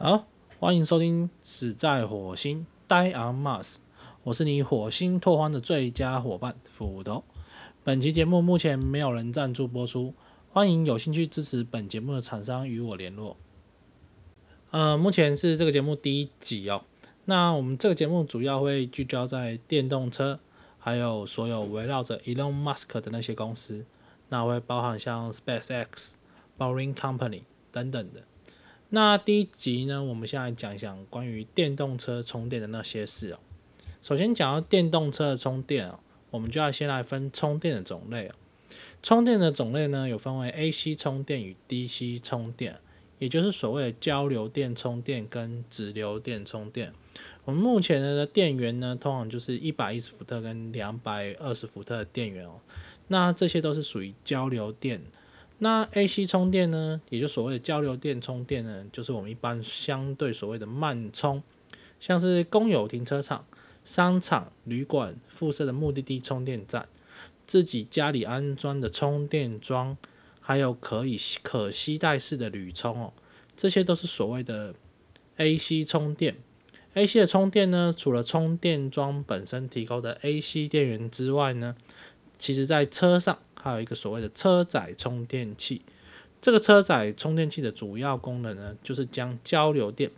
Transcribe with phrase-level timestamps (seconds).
[0.00, 0.28] 好，
[0.60, 3.74] 欢迎收听《死在火星 Die on Mars》，
[4.22, 7.24] 我是你火星拓荒的最佳伙伴斧头。
[7.82, 10.14] 本期节目目前没有人赞助播出，
[10.52, 13.36] 欢迎有兴趣支持本节目的厂商与我联络。
[14.70, 16.84] 呃，目前是这个节目第一集哦。
[17.24, 20.38] 那我们这个节目主要会聚焦在电动车，
[20.78, 23.84] 还有所有围绕着 Elon Musk 的那些公司，
[24.28, 26.12] 那会包含像 SpaceX、
[26.56, 27.42] Boring Company
[27.72, 28.22] 等等的。
[28.90, 33.38] 那第一集呢，我们先来讲一讲关于电动车充电的那些事哦。
[34.00, 36.00] 首先讲到电动车的充电哦，
[36.30, 38.34] 我们就要先来分充电的种类哦。
[39.02, 42.78] 充电的种类呢，有分为 AC 充电与 DC 充电，
[43.18, 46.94] 也就是所谓的交流电充电跟直流电充电。
[47.44, 52.58] 我们目前的电源呢，通常就是一百一十伏特跟两百二十伏特的电源哦。
[53.08, 55.02] 那这些都是属于交流电。
[55.60, 61.42] 那 AC 充电呢，也就所谓的交流电充电呢，就是我们一般相对所谓的慢充，
[61.98, 63.44] 像是公有停车场、
[63.84, 66.86] 商场、旅馆附设的目的地充电站，
[67.44, 69.96] 自己家里安装的充电桩，
[70.40, 73.12] 还有可以可携带式的铝充哦，
[73.56, 74.74] 这些都是所谓的
[75.38, 76.36] AC 充电。
[76.94, 81.74] AC 的充电呢，除了充电桩本身提供的 AC 电源之外呢，
[82.38, 83.36] 其实在车上。
[83.60, 85.82] 还有一个所谓的车载充电器，
[86.40, 90.10] 这个车载充电器的主要功能呢，就是将交流电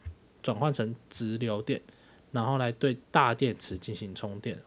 [0.43, 1.81] 转换成直流电，
[2.33, 4.59] 然后来对大电池进行充电。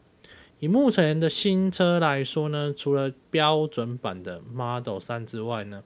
[0.60, 5.84] 以目前的新车来说呢，除了标准版的 Model 三之外呢，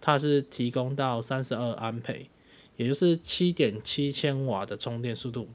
[0.00, 2.30] 它是提供到三十二安培，
[2.76, 5.48] 也就是七点七千瓦的充电速度。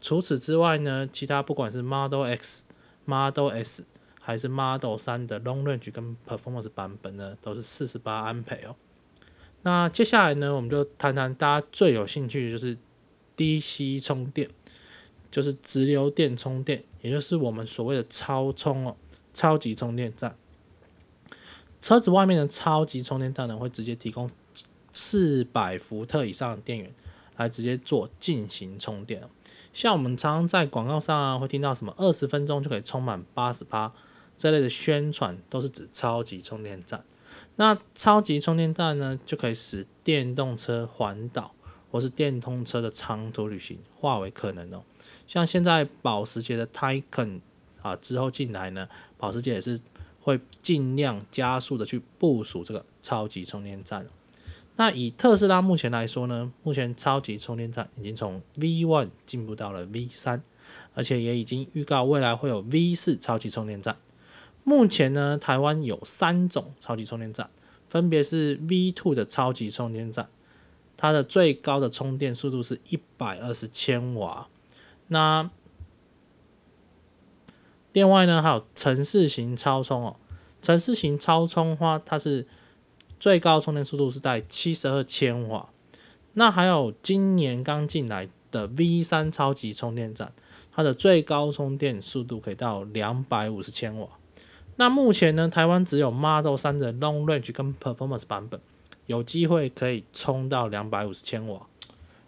[0.00, 2.64] 除此之外呢，其他不管是 Model X、
[3.04, 3.84] Model S。
[4.28, 8.76] 还是 Model 三的 Long Range 跟 Performance 版本呢，都是四十八安培哦。
[9.62, 12.76] 那接下来呢，我们就谈谈大家最有兴趣的就是
[13.38, 14.50] DC 充电，
[15.30, 18.94] 就是直流电充电，也就是我们所谓的超充哦，
[19.32, 20.36] 超级充电站。
[21.80, 24.28] 车子外面的超级充电站呢，会直接提供
[24.92, 26.92] 四百伏特以上的电源，
[27.38, 29.22] 来直接做进行充电。
[29.72, 33.94] 像我们常常在广告上啊，会听到什么二十分钟就可以充满八十八。
[34.38, 37.04] 这类的宣传都是指超级充电站。
[37.56, 41.52] 那超级充电站呢，就可以使电动车环岛
[41.90, 44.84] 或是电动车的长途旅行化为可能哦。
[45.26, 47.40] 像现在保时捷的 Taycan
[47.82, 48.88] 啊之后进来呢，
[49.18, 49.78] 保时捷也是
[50.20, 54.06] 会尽量加速的去部署这个超级充电站。
[54.76, 60.40] 那以特斯拉目前来说呢，目前超级充电站已经从 V1 进步到了 V3，
[60.94, 63.96] 而且也已经预告未来会有 V4 超级充电站。
[64.68, 67.48] 目前呢，台湾有三种超级充电站，
[67.88, 70.28] 分别是 V2 的超级充电站，
[70.94, 74.46] 它的最高的充电速度是一百二十千瓦。
[75.06, 75.48] 那
[77.94, 80.16] 另外呢，还有城市型超充哦，
[80.60, 82.46] 城市型超充话，它是
[83.18, 85.70] 最高充电速度是在七十二千瓦。
[86.34, 90.34] 那还有今年刚进来的 V3 超级充电站，
[90.70, 94.06] 它的最高充电速度可以到两百五十千瓦。
[94.80, 98.60] 那目前呢，台湾只有 Model 三的 Long Range 跟 Performance 版本
[99.06, 101.66] 有机会可以充到两百五十千瓦。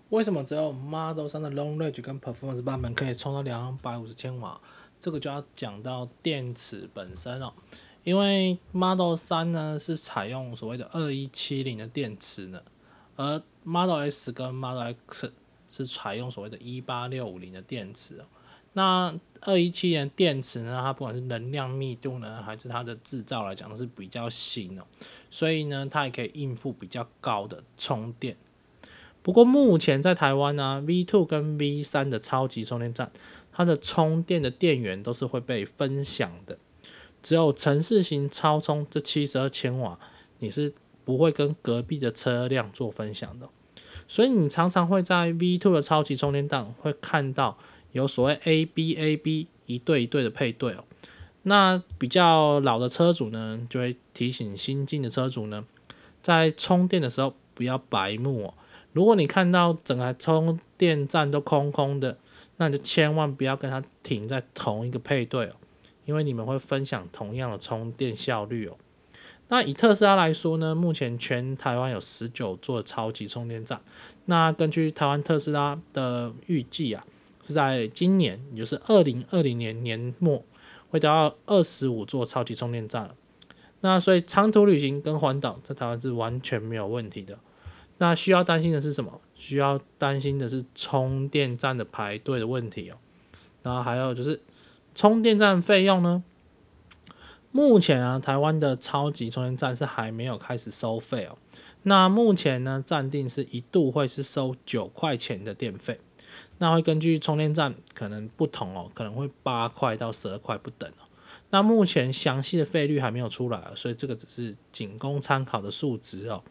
[0.09, 4.61] 为什么只有 Model 三的 Long Range 跟 Performance 版本可以充到两百五十千瓦？
[5.01, 7.53] 这个就要讲到电池本身哦。
[8.03, 12.61] 因为 Model 三呢是采用所谓的二一七零的电池呢，
[13.15, 15.33] 而 Model S 跟 Model X
[15.71, 18.25] 是采用所谓的一八六五零的电池。
[18.73, 24.83] 那二一七年电池呢，它不管是能量密度呢，还是它的制造来讲都是比较新哦，
[25.31, 28.37] 所以呢，它也可以应付比较高的充电。
[29.23, 33.11] 不过目前在台湾呢，V two 跟 V 三的超级充电站，
[33.53, 36.59] 它的充电的电源都是会被分享的，
[37.23, 39.99] 只有城市型超充这七十二千瓦，
[40.41, 40.75] 你是
[41.05, 43.49] 不会跟隔壁的车辆做分享的，
[44.07, 47.57] 所以你常常会在 V two 的超级充电站会看到。
[47.93, 50.85] 有所谓 A B A B 一对一对的配对哦，
[51.43, 55.65] 那比较老的车主呢，就会提醒新进的车主呢，
[56.23, 58.55] 在充电的时候不要白目哦。
[58.93, 62.19] 如果你看到整台充电站都空空的，
[62.57, 65.53] 那你就千万不要跟他停在同一个配对哦，
[66.05, 68.77] 因为你们会分享同样的充电效率哦。
[69.49, 73.81] 那以特斯拉来说呢，目前全台湾有十九座超级充电站，
[74.27, 77.05] 那根据台湾特斯拉的预计啊。
[77.51, 80.45] 是在今年，也就是二零二零年年末，
[80.91, 83.11] 会达到二十五座超级充电站。
[83.81, 87.37] 那所以长途旅行跟环岛在台湾是完全没有问题的。
[87.99, 89.21] 那需要担心的是什么？
[89.35, 92.97] 需要担心的是充电站的排队的问题哦。
[93.65, 94.41] 然后还有就是
[94.95, 96.23] 充电站费用呢？
[97.51, 101.37] 目前啊，台湾的超级充电站是还没有开始收费哦。
[101.83, 105.99] 那目前呢，暂定是一度会是收九块钱的电费。
[106.61, 111.09] 那会根据充电站可能不同哦，可能会八块到十二块不等哦。
[111.49, 116.45] 那目前详细的费率还没有出来，所以这个只是仅供参考的数值哦。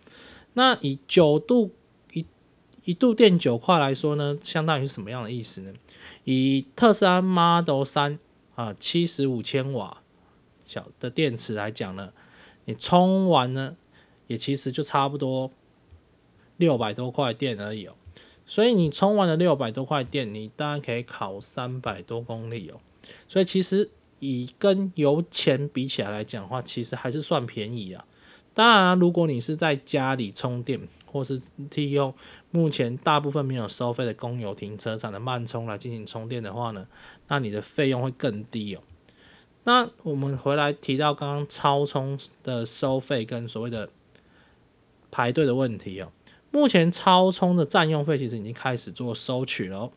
[0.54, 1.76] 那以九度
[2.12, 2.26] 一
[2.86, 5.72] 一度电九块来说呢，相当于是什么样的意思呢？
[6.24, 8.18] 以特斯拉 Model 三
[8.56, 10.02] 啊七十五千瓦。
[10.66, 12.12] 小的电池来讲呢，
[12.66, 13.76] 你充完呢，
[14.28, 15.52] 也其实就差不多
[16.58, 17.96] 六百多块电而已哦。
[18.50, 22.82] 所以你充完了六百多块电，你当然可以考三百多公里哦。
[23.28, 28.04] 所以其实以跟油钱比起来来讲的话，其实还是算便宜啊。
[28.56, 31.40] 当然，如果你是在家里充电，或是
[31.76, 32.12] 利用
[32.50, 36.88] 目前大部分没有收费的公有停车场的慢充来进行充电的话呢，
[37.28, 38.82] 那你的费用会更低哦。
[39.64, 43.90] 那我们回来提到刚刚超充的收费跟所谓的
[45.12, 46.12] 排队的问题哦。
[46.52, 49.92] 目前超充的占用费其实已经开始做收取了哦。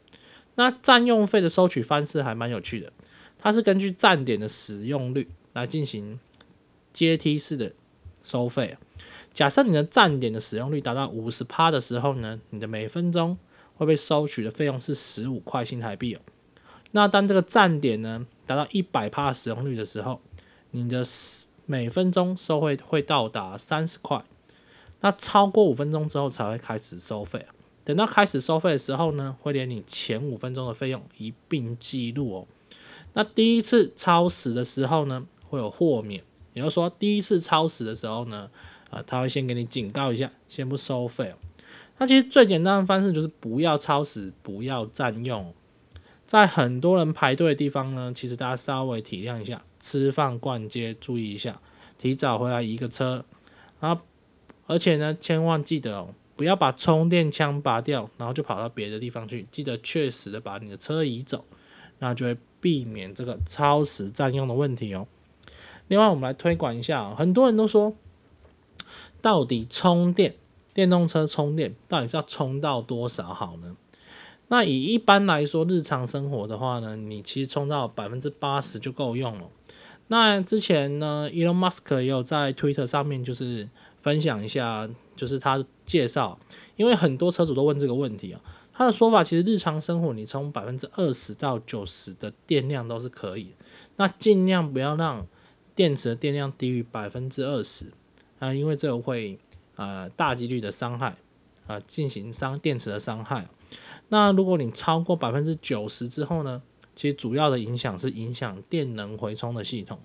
[0.54, 2.92] 那占用费的收取方式还蛮有趣的，
[3.38, 6.20] 它是根据站点的使用率来进行
[6.92, 7.72] 阶梯式的
[8.22, 8.76] 收费。
[9.32, 13.38] 假设你的站点的使用率达到五十趴的时候呢，你的每分钟
[13.76, 16.20] 会被收取的费用是十五块新台币哦。
[16.90, 18.26] 那当这个站点呢？
[18.44, 20.20] 达到一百帕使用率的时候，
[20.72, 21.02] 你的
[21.64, 24.22] 每分钟收费会到达三十块。
[25.02, 27.44] 那超过五分钟之后才会开始收费
[27.84, 32.46] 等到开始收费的时候呢，会连你前五分钟的费用一并记录哦。
[33.12, 36.22] 那第一次超时的时候呢，会有豁免，
[36.54, 38.48] 也就是说第一次超时的时候呢，
[38.88, 41.34] 啊，他会先给你警告一下，先不收费哦。
[41.98, 45.52] 那其实最简单的方式就是不要超时，不要占用。
[46.24, 51.60] 在很多人排队的地方呢，其实大家稍微体谅一下，吃饭逛街注意一下，
[51.98, 53.24] 提早回来移个车，
[53.80, 54.00] 然后
[54.66, 61.44] 而且呢，千万记得哦，不要把充电枪拔掉，然后就跑到别的地方去，记得确实的把你的车移走，
[61.98, 65.06] 那就会避免这个超时占用的问题哦。
[65.88, 67.94] 另外，我们来推广一下，很多人都说，
[69.20, 70.34] 到底充电
[70.72, 73.76] 电动车充电到底是要充到多少好呢？
[74.48, 79.48] 那以一般来说，日常生活的话呢，你其实充到百分之八十就够用了。
[80.08, 83.68] 那之前呢，Elon Musk 也有在 Twitter 上面就是
[84.02, 86.38] 分享一下，就是他介绍，
[86.76, 88.40] 因为很多车主都问这个问题啊。
[88.74, 93.54] 他的说法其实日常生活你充百分之二十到九十的电量都是可以，
[93.96, 95.26] 那尽量不要让
[95.74, 97.86] 电池的电量低于百分之二十
[98.38, 99.38] 啊，因为这个会
[99.76, 101.16] 呃大几率的伤害
[101.66, 103.48] 啊，进行伤电池的伤害。
[104.08, 106.60] 那如果你超过百分之九十之后呢？
[106.94, 109.98] 其实主要的影响是影响电能回充的系统，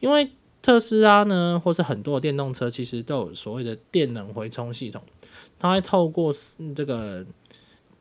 [0.00, 0.30] 因为
[0.64, 5.02] 特斯拉呢，或是很多电动车，其实都有所谓的电能回充系统，
[5.58, 6.32] 它会透过
[6.74, 7.26] 这个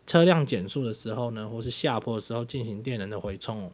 [0.07, 3.69] 车辆减速的时候呢，或是下坡的时候进行电能的回充。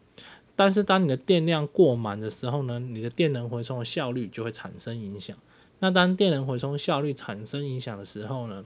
[0.55, 5.37] 但是当你的电量过满的时候呢，你的电能回充的效率就会产生影响。
[5.77, 8.65] 那当电能回充效率产生影响的时候呢？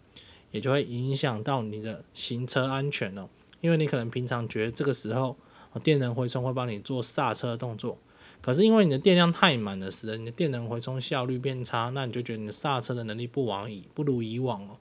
[0.51, 3.27] 也就会影响到你的行车安全哦，
[3.59, 5.35] 因为你可能平常觉得这个时候
[5.81, 7.97] 电能回充会帮你做刹车动作，
[8.43, 14.75] 可是因为你的电量太满的时候，你的电能回充效率变差，那你就觉得你的刹车的能力不往以不如以往哦。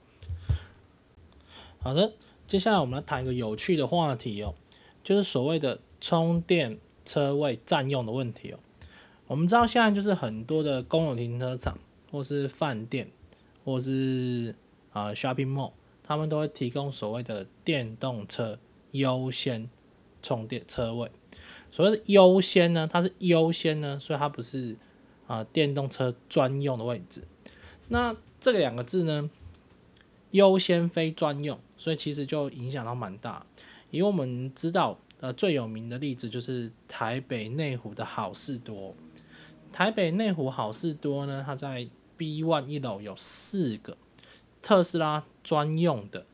[1.79, 2.11] 好的，
[2.45, 4.53] 接下来我们来谈一个有趣的话题哦，
[5.01, 8.59] 就是所谓的充电车位占用的问题哦。
[9.27, 11.79] 我们知道现在就是很多的公有停车场
[12.11, 13.09] 或是饭店
[13.63, 14.53] 或是
[14.91, 15.71] 啊，shopping mall，
[16.03, 18.59] 他们都会提供所谓的电动车
[18.91, 19.69] 优先
[20.21, 21.09] 充电车位。
[21.73, 24.75] 所谓的优先呢，它是优先呢，所以它不是
[25.25, 27.23] 啊电动车专用的位置。
[27.87, 29.27] 那这两个字呢，
[30.29, 33.43] 优先非专用，所以其实就影响到蛮大。
[33.89, 38.93] 因为我们知道，呃，最有名的例子就是台北内湖的好事多。
[39.71, 43.97] 台北内湖好事多呢，它在 B one 一楼有四个。
[44.61, 46.27] 特斯拉专用的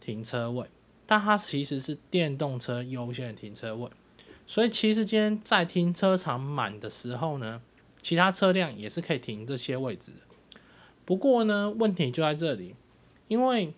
[0.00, 0.66] 停车位，
[1.04, 3.90] 但它其实是电动车优先的停车位，
[4.48, 7.62] 所以其实今天在停车场满的时候呢，
[8.02, 10.60] 其他车辆也是可以停这些位置的。
[11.04, 12.74] 不过呢，问题就在这里，
[13.28, 13.72] 因为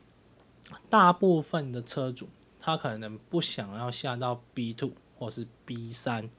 [0.89, 6.31] 大部分的车主他可能不想要下到 B two 或是 B 三，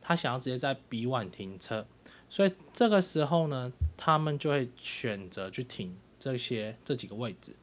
[0.00, 1.86] 他想要直接在 B one 停车，
[2.28, 5.96] 所以这个时候呢，他们就会选择去停。
[6.22, 7.56] 这些这几个位置，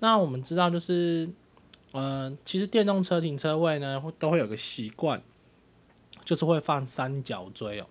[0.00, 1.30] 那我们知道就是，
[1.92, 5.22] 呃，其实电动车停车位呢，都会有个习惯，
[6.24, 7.86] 就是会放三角锥哦。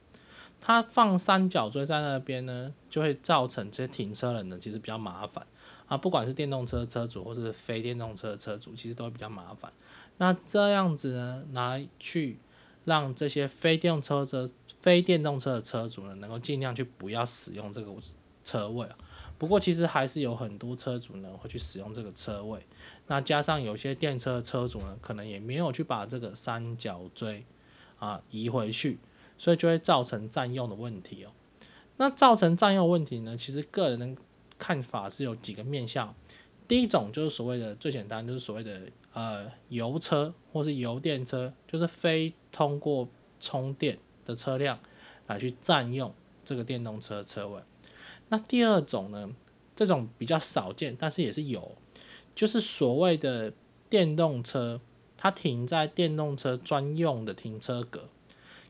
[0.59, 5.45] 它放三角锥在那边呢，就会造成这些停车人呢，其实比较麻烦
[5.87, 5.97] 啊。
[5.97, 9.73] 不管是电动车车主或是非电动车车主，其实都会比较麻烦。
[10.17, 12.37] 那这样子呢，来去
[12.85, 14.47] 让这些非电动车车、
[14.79, 17.91] 非电动车的车主呢，能够尽量去不要使用这个
[18.43, 18.95] 车位啊。
[19.39, 22.63] 不过其实还是有很多车主呢会去使用这个车位。
[23.07, 27.43] 那加上有些电车车主呢，可能也没有去把这个三角锥
[28.01, 28.99] 啊移回去。
[29.37, 31.31] 所以就会造成占用的问题哦。
[31.97, 33.35] 那造成占用问题呢？
[33.35, 34.21] 其实个人的
[34.59, 36.13] 看法是有几个面向。
[36.67, 44.77] 第一种就是所谓的最简单，就是所谓的呃油车或是油电车，就是非通过充电的车辆
[45.25, 46.13] 来去占用
[46.45, 47.59] 这个电动车车位。
[48.29, 49.27] 那第二种呢，
[49.75, 51.75] 这种比较少见，但是也是有，
[52.35, 53.51] 就是所谓的
[53.89, 54.79] 电动车，
[55.21, 58.09] 它停在电动车专用的停车格。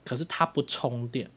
[0.04, 1.30] 可是它不充电，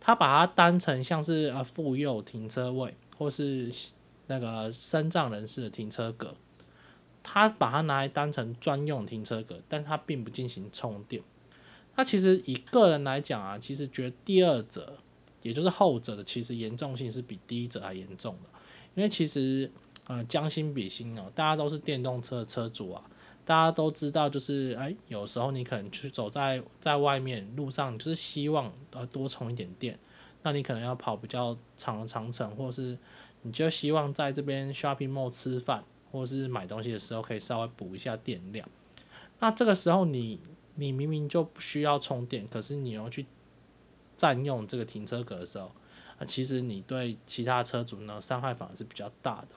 [0.00, 3.70] 它把它当成像是呃妇幼停车位或是
[4.28, 6.34] 那个身障人士的停车格，
[7.22, 11.22] 它把它拿来当成专用停车格，但它并不进行充电。
[11.96, 14.96] 那其实以个人来讲啊，其实觉得第二者，
[15.42, 18.48] 也就是后者的，其实严重性是比第一者还严重的，
[18.94, 19.70] 因为其实
[20.06, 23.04] 呃将心比心哦，大家都是电动车车主啊。
[23.46, 29.98] 大家都知道，就是哎，有时候你可能去走在在外面路上，就是希望呃多充一点电，
[30.42, 32.96] 那你可能要跑比较长的长程，或是
[33.42, 38.66] 你就希望在这边 shopping mall 吃饭，或是买东西的时候可以稍微补一下电量。
[39.40, 40.40] 那这个时候你
[40.76, 43.26] 你明明就不需要充电，可是你要去
[44.16, 45.70] 占用这个停车格的时候，
[46.16, 49.48] 啊，其实你对其他车主呢伤害反而是比较大的。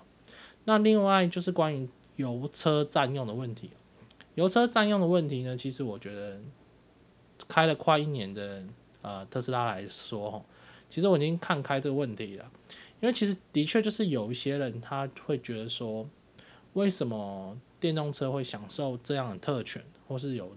[0.66, 1.88] 那另外就是关于。
[2.18, 3.72] 油车占用的问题，
[4.36, 5.56] 油车占用的问题呢？
[5.56, 6.40] 其实我觉得
[7.48, 8.64] 开了快一年的
[9.02, 10.46] 呃特斯拉来说，哈
[10.90, 12.52] 其实我已经看开这个问题了。
[13.00, 16.08] 因为其实的确就是有一些人他会觉得说，
[16.74, 20.52] 为什么电动车会享受这样的特权，或是有，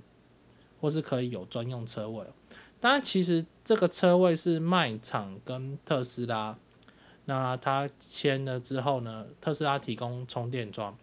[0.81, 2.25] 或是可以有专用车位？
[2.81, 6.57] 当然，其实这个车位是卖场跟特斯拉，
[7.27, 10.97] 那他签了之后呢，特斯拉提供充电桩。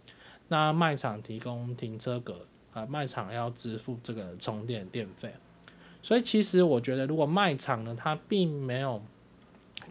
[0.50, 5.34] 那卖场提供停车格啊，卖场要支付这个充电电费，
[6.02, 9.02] 所以其实我觉得，如果卖场呢，它并没有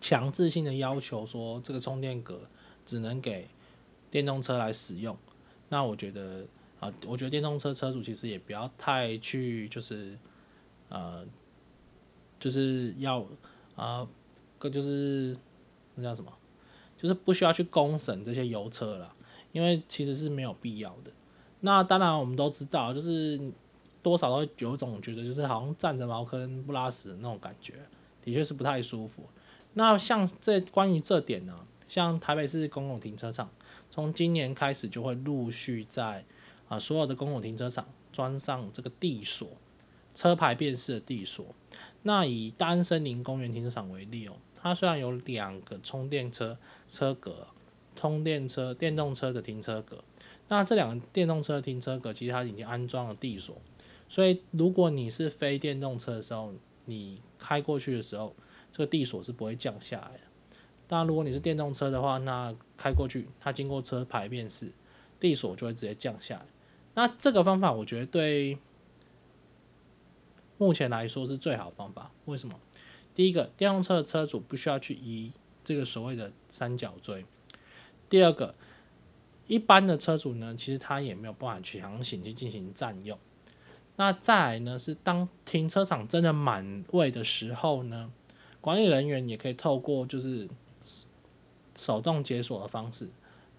[0.00, 2.40] 强制性的要求说这个充电格
[2.84, 3.48] 只能给
[4.10, 5.16] 电动车来使用，
[5.68, 6.46] 那我觉得
[6.80, 10.16] 啊，我觉得电动车车主其实也不要太去就是
[10.88, 11.26] 呃，
[12.38, 13.26] 就是要
[13.74, 14.06] 啊，
[14.58, 15.36] 个就是
[15.96, 16.32] 那叫什么，
[16.96, 19.15] 就是不需要去公审这些油车了。
[19.56, 21.10] 因为其实是没有必要的。
[21.60, 23.40] 那当然，我们都知道，就是
[24.02, 27.72] 多少都有种觉得，就是好像站着茅坑不拉屎的那种感觉，
[28.22, 29.22] 的确是不太舒服。
[29.72, 31.58] 那像这关于这点呢，
[31.88, 33.48] 像台北市公共停车场，
[33.88, 36.22] 从今年开始就会陆续在
[36.68, 39.48] 啊所有的公共停车场装上这个地锁，
[40.14, 41.46] 车牌辨识的地锁。
[42.02, 46.58] 那以大安森林公园停车场为例哦，它虽然有两个充电车
[46.90, 47.46] 车格。
[47.96, 50.04] 充电车、电动车的停车格，
[50.48, 53.56] 那这两个电动车停车格其实它已经安装了地锁，
[54.08, 56.52] 所以如果你是非电动车的时候，
[56.84, 58.36] 你开过去的时候，
[58.70, 60.20] 这个地锁是不会降下来的。
[60.86, 64.70] 当然，如果你是电动车的话，那开过去，它经过车牌辨识，
[65.18, 66.46] 地锁就会直接降下来。
[66.94, 68.56] 那这个方法，我觉得对
[70.58, 72.12] 目前来说是最好的方法。
[72.26, 72.54] 为什么？
[73.16, 75.32] 第一个，电动车的车主不需要去移
[75.64, 77.26] 这个所谓的三角锥。
[78.08, 78.54] 第二个，
[79.46, 83.18] 一般的车主呢，其实他也没有办法去强行去进行占用。
[83.96, 88.12] 那再来呢，是当停车场真的满位的时候呢，
[88.60, 90.48] 管理人员也可以透过就是
[91.74, 93.08] 手动解锁的方式，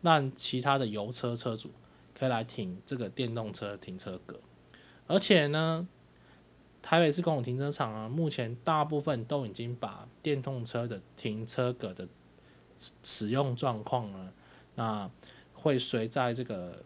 [0.02, 1.72] 让其他的油车车主
[2.18, 4.40] 可以来停这个电动车停车格。
[5.08, 5.88] 而且呢，
[6.82, 12.08] 台北市公共停车场啊，目前大部分都已经把电动车的停车格的
[13.02, 14.32] 使用状况呢。
[14.78, 15.10] 那
[15.54, 16.82] 会随在这个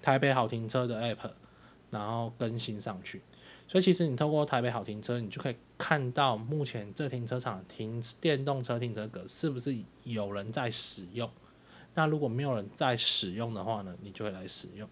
[0.00, 1.32] 台北好停车的 app，
[1.90, 3.20] 然后更新上去。
[3.68, 11.30] 所以其实你透过台北好停车，你就可以看到目前这停车场停电动车停车格是不是有人在使用。
[11.94, 14.88] 那如果没有人在使用的话呢，你就会来使用。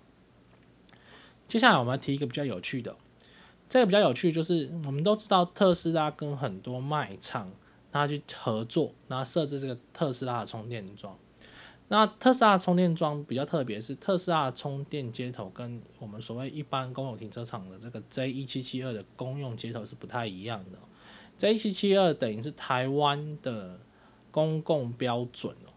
[1.46, 2.94] 接下来我们要提一个比较有趣的，
[3.68, 7.50] 这个比较有趣就是我们都知道特斯拉跟很多卖场，
[7.90, 11.18] 他去合作，然后设置这个特斯拉的充电桩。
[11.90, 20.78] 那特斯拉充电桩比较特别，是特斯拉充电接头跟我们所谓一般公有停车场的这个 J 一七七二的公用接头是不太一样的。
[21.38, 23.80] J 一七七二等于是台湾的
[24.30, 25.73] 公共标准哦，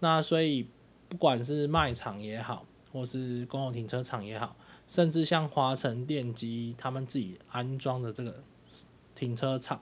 [0.00, 0.68] 那所以
[1.08, 4.54] 不管是卖场也好，或是公有停车场也好，
[4.86, 8.42] 甚至像华晨电机他们自己安装的这个
[9.14, 9.80] 停车场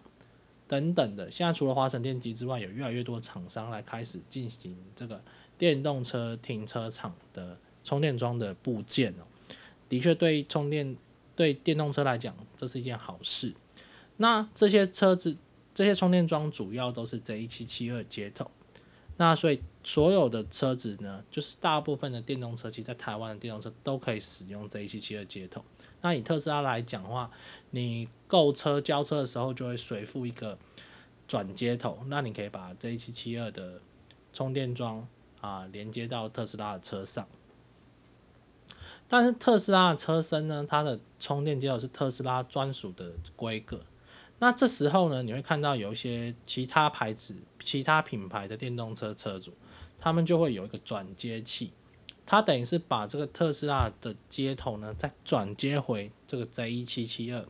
[0.72, 5.20] 等等的，现在除了华晨电机之外，有越来越多厂商来开始进行这个。
[5.58, 9.22] 电动车停车场的充电桩的部件哦，
[9.88, 10.96] 的确对充电
[11.36, 13.54] 对电动车来讲，这是一件好事。
[14.16, 15.36] 那这些车子
[15.72, 18.50] 这些充电桩主要都是 Z 七七二接头，
[19.18, 25.64] 那所以所有的车子呢，就是大部分的电动车，其实在台湾的电动车都可以使用 Z 七七二接头。
[26.02, 27.30] 那以特斯拉来讲的话，
[27.70, 30.58] 你购车交车的时候就会随附一个
[31.26, 33.80] 转接头，那你可以把 J 七七二的
[34.32, 35.08] 充电桩。
[35.40, 37.26] 啊，连接到特斯拉的车上，
[39.08, 43.80] 但是特斯拉的车身呢，它的充电接口是特斯拉专属的规格。
[44.38, 49.52] 那这时候呢，你会看到有一些其他牌子、其他品牌的电动车车主，
[49.98, 51.72] 他们就会有一个转接器，
[52.24, 57.44] 它等于是把这个特斯拉的接头呢，再转接回这个 Z 一七七二，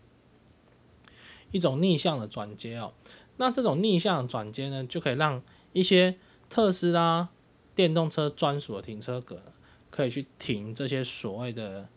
[1.50, 2.92] 一种逆向的转接哦。
[3.36, 6.16] 那这种逆向转接呢，就可以让一些
[6.50, 7.28] 特斯拉
[7.74, 9.42] 电动车专属的停车格，
[9.90, 11.88] 可以去停这些所谓的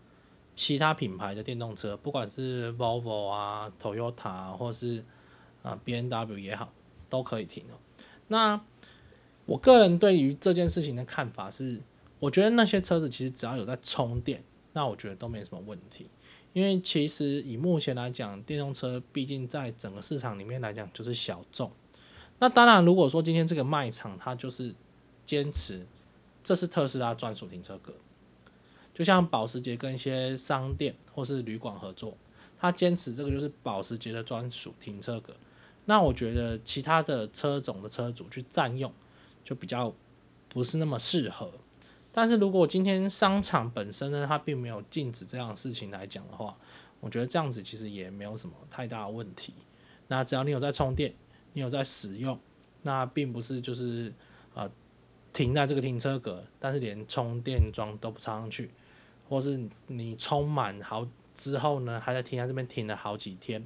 [0.56, 5.04] 其他品牌的电动车，不管是 Volvo 啊、Toyota 或是
[5.64, 6.72] 啊 B N W 也好，
[7.10, 7.76] 都可以停哦。
[8.28, 8.62] 那
[9.46, 11.82] 我个人对于这件事情的看法是，
[12.20, 14.44] 我觉得那些车子其实只要有在充电，
[14.74, 16.10] 那我觉得都没什么问题。
[16.54, 21.70] 因为其实以目前来讲，电动车毕竟在整个市场里面来讲就是小众。
[22.40, 24.74] 那当然，如果说今天这个卖场它就是
[25.26, 25.86] 坚持，
[26.42, 27.94] 这是特斯拉专属停车格，
[28.94, 32.18] 就像保时捷跟一些商店或是旅馆合作，
[32.58, 35.34] 它坚持这个就是保时捷的专属停车格。
[35.84, 38.92] 那我觉得其他的车种的车主去占用，
[39.44, 39.94] 就比较
[40.48, 41.52] 不是那么适合。
[42.16, 46.56] 但是如果今天商场本身呢，它并没有禁止这样事情来讲的话，
[47.02, 49.54] 我觉得这样子其实也没有什么太大的问题。
[50.08, 51.14] 那只要你有在充电，
[51.52, 52.40] 你有在使用，
[52.84, 54.14] 那并不是就是
[54.54, 54.70] 啊。
[55.34, 58.72] 停在这个停车格，但是连充电桩都不插上去，
[59.28, 63.62] 或是你充满好之后呢，还在停在这边停了好几天。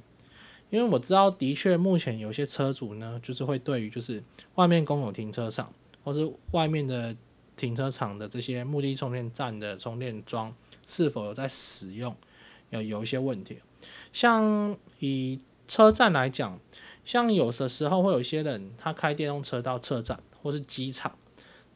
[0.70, 4.20] 因为我知道，的确目前有些车主呢，就是会对于就是
[4.56, 7.14] 外面公有停车场，或是外面的
[7.60, 10.54] 停车场的这些目的充电站的充电桩
[10.86, 12.16] 是否有在使用，
[12.70, 13.58] 有有一些问题。
[14.12, 16.58] 像以车站来讲，
[17.04, 21.14] 像有的时候会有一些人他开电动车到车站或是机场。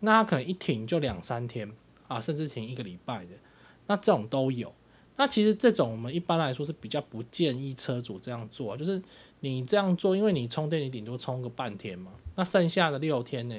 [0.01, 1.71] 那他可能一停就两三天
[2.09, 3.33] 啊，甚至停一个礼拜的，
[3.87, 4.73] 那这种都有。
[5.17, 9.01] 那其实这种我们一般来说是比较不建议车主这样做，就是
[9.41, 13.57] 你这样做，因为你充电你顶多充个半天嘛，那剩下的六天呢，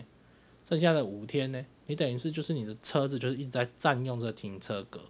[0.68, 5.02] 剩下的五天呢，你等于是就是你的车子就是一直在占用这个停车格，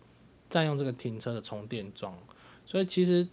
[0.49, 2.17] 占用这个停车的充电桩，
[2.65, 3.27] 所以其实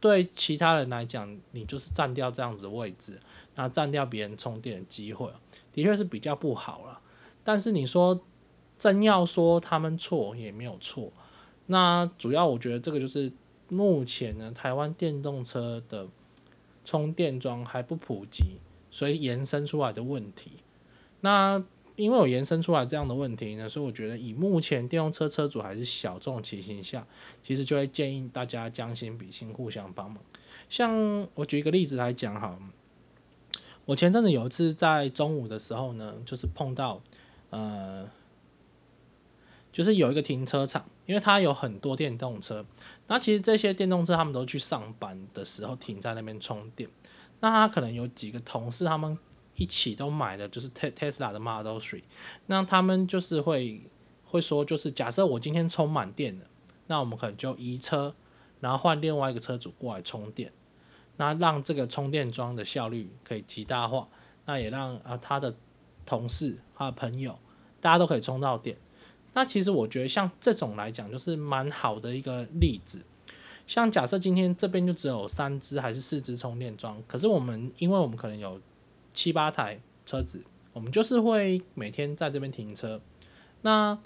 [0.00, 3.20] 对其他人来讲，你就是占掉这样子位置，
[3.54, 5.30] 那占掉别人充电的机会。
[5.72, 7.00] 的确是比较不好了，
[7.44, 8.20] 但是你说
[8.78, 11.12] 真要说他们错也没有错。
[11.66, 13.30] 那主要我觉得这个就是
[13.68, 16.08] 目前呢，台湾电动车的
[16.84, 18.58] 充电桩还不普及，
[18.90, 20.52] 所以延伸出来的问题。
[21.20, 21.62] 那
[21.98, 27.06] 因为有延伸出来这样的问题呢，所以我觉得以目前电动车车主还是小众情形下，
[27.42, 30.22] 其实就会建议大家将心比心，互相帮忙。
[30.70, 32.58] 像我举一个例子来讲哈。
[33.84, 37.00] 我前阵子有一次在中午的时候呢，就是碰到，
[37.48, 38.06] 呃，
[39.72, 42.66] 就是有一个停车场，因为它有很多电动车，
[43.06, 46.86] 那其实这些电动车他们都去上班的时候停在那边充电，
[47.40, 49.16] 那他可能有几个同事他们
[49.58, 52.04] 一起都买的就是 Tesla 的 Model Three，
[52.46, 53.82] 那他们就是会
[54.24, 56.46] 会说，就是假设我今天充满电了，
[56.86, 58.14] 那我们可能就移车，
[58.60, 60.50] 然后换另外一个车主过来充电。
[61.16, 64.08] 那让这个充电桩的效率可以极大化，
[64.46, 65.52] 那也让啊他的
[66.06, 67.36] 同事、他的朋友，
[67.80, 68.76] 大家都可以充到电。
[69.34, 73.02] 那其实我觉得像这种来讲，就是蛮好的一个例子。
[73.66, 78.60] 像假设今天这边就只有三只还是四只充电桩，可是我们因为我们可能有
[79.18, 83.00] 七八台车子，我们就是会每天在这边停车。
[83.62, 83.98] 那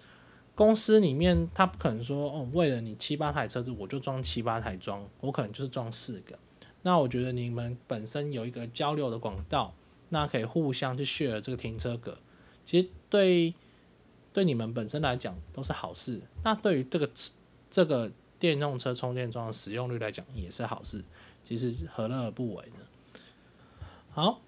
[0.55, 6.38] 公司里面他不可能说哦，为了你七八台车子，我就装七八台装，我可能就是装四个。
[6.81, 9.75] 那我觉得你们本身有一个交流的管道，
[10.09, 12.16] 那可以互相去 share 这个停车格。
[12.64, 13.53] 其实对
[14.33, 16.22] 对你们本身来讲都是好事。
[16.42, 17.11] 那对于这个
[17.70, 21.05] 这个电动车充电桩使用率来讲也是好事。
[21.44, 23.20] 其实何乐而不为呢？
[24.11, 24.40] 好，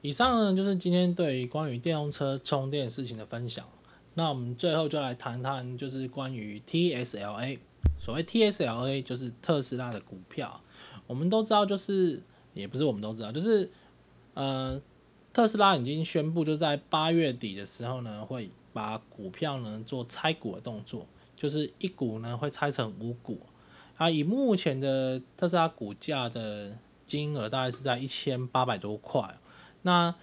[0.00, 3.66] 以上呢就是今天对于关于电动车充电事情的分享。
[4.14, 7.58] 那我们最后就来谈谈，就是关于 TSLA。
[8.00, 10.60] 所谓 TSLA 就是特斯拉的股票。
[11.06, 13.70] 我们都知道，就是也不是我们都知道，就是
[14.34, 14.80] 呃，
[15.32, 21.06] 特斯拉已经宣布，就在八月底的时候呢，会把股票呢做拆股的动作，
[21.36, 23.40] 就是一股呢会拆成五股。
[23.96, 29.38] 啊，以目前的特斯拉股价的金额大概是在一千八百多块，
[29.82, 30.14] 那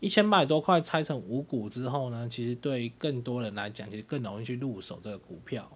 [0.00, 5.70] 一千八百多块拆成五股之后呢，其实对更多人来讲，其实更容易去入手这个股票。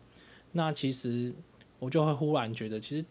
[0.53, 1.33] 那其实
[1.79, 3.05] 我就会忽然觉得，其实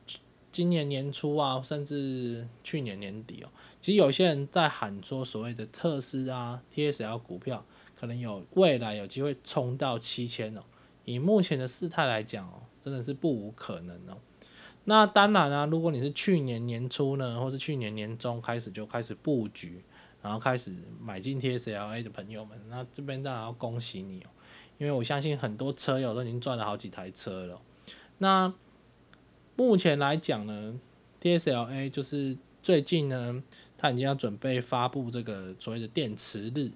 [0.51, 3.49] 今年年初啊，甚至去年年底哦，
[3.81, 7.65] 其实有些人在喊说，所谓的特斯拉 TSL 股票
[7.99, 10.61] 可能有未来有机会冲到七千哦。
[11.05, 14.17] 以目前的事态来讲哦，真的是不无可能哦。
[14.85, 19.83] 那当然啊，如果你是去年年初呢，或是去年年中开始就开始布局，
[20.21, 24.29] 然后开始买进 TSLA 的朋友们，那这边当然要恭喜你哦，
[24.77, 27.61] 因为我相信很多车友都已经赚了好几台车了。
[28.17, 28.53] 那
[29.55, 30.79] 目前来讲呢
[31.21, 33.43] ，TSLA 就是最近呢，
[33.77, 36.71] 它已经要准备发布这个所谓的电池日，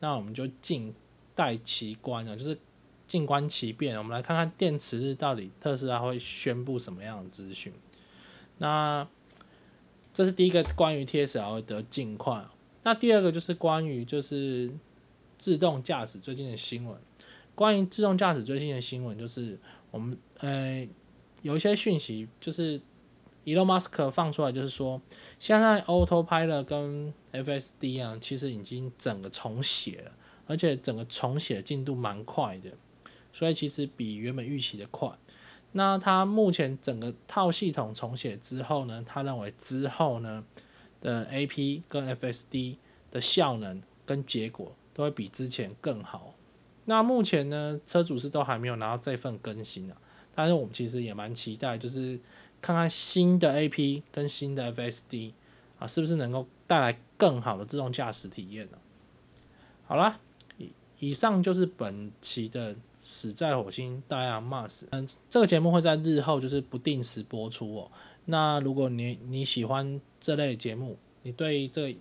[0.00, 0.94] 那我们就静
[1.34, 2.58] 待其观了，就是。
[3.08, 7.72] 静观其变，我们来看看电池日到底特斯拉会宣布什么样的资讯。
[8.58, 9.06] 那
[10.12, 12.50] 这是第一个关于 TSLA 的近况。
[12.86, 14.70] 那第二个就是关于就是
[15.36, 16.96] 自动驾驶最近的新闻。
[17.52, 19.58] 关于自动驾驶最近的新闻，就是
[19.90, 20.86] 我们呃
[21.42, 22.80] 有一些讯息，就是
[23.44, 25.02] Elon Musk 放出来，就是说
[25.40, 30.12] 现在 Autopilot 跟 FSD 啊，其实已经整个重写了，
[30.46, 32.70] 而且整个重写进度蛮快的。
[33.32, 35.10] 所以其实比原本预期的快。
[35.72, 40.44] 那他目前整个套系统重写之后呢，他认为之后呢
[41.06, 42.76] 的 AP 跟 FSD
[43.12, 46.34] 的效能跟结果都会比之前更好。
[46.86, 49.96] 那目前呢，车主是都还没有拿到这份更新啊。
[50.34, 52.18] 但是我们其实也蛮期待，就是
[52.60, 55.32] 看看新的 AP 跟新的 FSD
[55.78, 58.78] 啊，是不是能够带来更好的自动驾驶体验呢？
[59.86, 60.18] 好啦，
[60.58, 62.74] 以以上就是本期的。
[63.08, 64.82] 死在火星大 i a Mars。
[64.90, 67.88] 嗯，这个节目会在日后就是不定时播出哦。
[68.26, 71.96] 那如果你你喜欢这类节目，你对这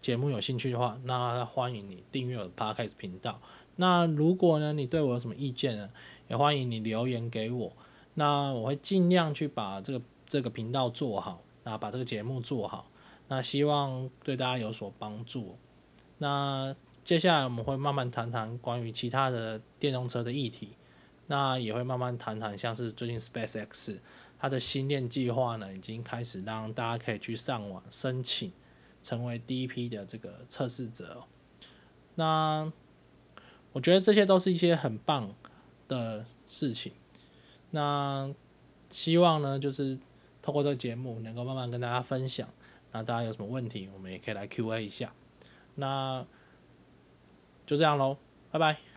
[0.00, 3.42] 节目有兴趣的话，那欢迎你订阅我的 Podcast 频道。
[3.76, 5.90] 那如果呢，你对我有什么意见呢，
[6.28, 7.72] 也欢迎你留言给我。
[8.14, 12.88] 那我会尽量去把这个这个频道做好，那把这个节目做好。
[13.26, 15.56] 那希望对大家有所帮助。
[16.18, 16.76] 那。
[17.02, 20.76] 接下来我们会慢慢谈谈关于其他的电动车的议题，
[21.28, 23.96] 那也会慢慢谈谈像是最近 SpaceX
[24.40, 28.50] 它的新链计划呢，已经开始让大家可以去上网申请
[29.02, 31.22] 成为第一批的这个测试者。
[32.14, 32.72] 那
[33.72, 35.34] 我觉得这些都是一些很棒
[35.86, 36.92] 的事情。
[37.70, 38.34] 那
[38.88, 39.98] 希望呢，就是
[40.40, 42.48] 透过这个节目能够慢慢跟大家分享。
[42.92, 45.12] 那大家有什么问题，我们也可以来 Q&A 一下。
[45.76, 46.26] 那
[47.66, 48.16] 就这样喽，
[48.50, 48.89] 拜拜。